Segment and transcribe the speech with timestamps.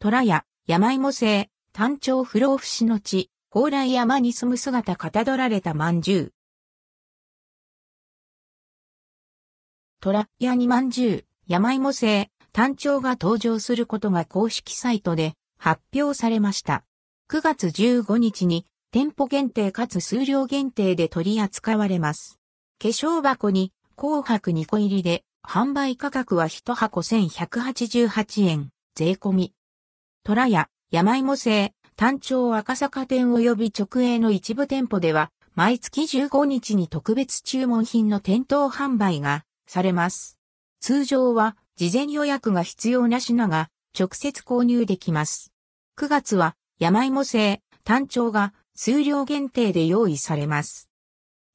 [0.00, 6.30] 虎屋、山芋製、単調不老不死の地、高麗山に住む姿かたどられた饅頭。
[9.98, 16.84] 虎屋に饅頭、山芋製、単調が登場することが公式サイトで発表されました。
[17.28, 22.38] 9月15日に店舗限定かつ数量限定で取り扱われます。
[22.80, 29.57] 化粧箱に紅白2個入りで販売価格は1箱1188円、税込み。
[30.24, 40.38] 虎屋、山芋製、単調赤坂店及び直営の一部店舗では、毎月15日に特別注文品の店頭販売がされます。
[40.80, 45.52] 通常は事前予約が必要な品が直接購入できます。
[45.98, 50.88] 9月は山芋製、単調が数量限定で用意されます。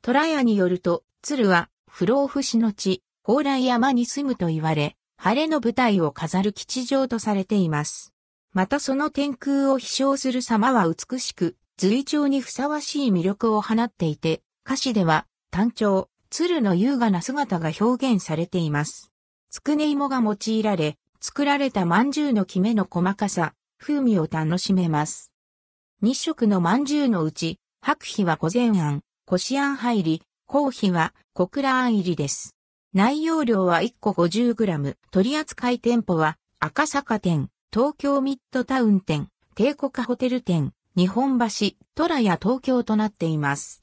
[0.02, 8.14] 虎屋によると、鶴は不老不死の地、高麗山に住むと言われ、晴れの舞台を飾る吉祥とされています。
[8.54, 19.12] またその天空を飛翔する様は美しく、随調にふさわしい魅力を放っていて、歌詞では、単調、鶴の優雅な姿が表現されています。
[19.50, 25.32] つくね芋が用いられ、作られた饅頭のきめの細かさ、風味を楽しめます。
[26.02, 32.56] 日食の饅頭のうち、白皮は午前あん、こしあん入り、コーヒは小倉あん入りです。
[32.94, 41.46] 内容量は1個 50g、取扱店舗は赤坂店、東京ミッドタウン店、帝国ホテル店、日本橋、
[41.96, 43.82] トラや東京となっています。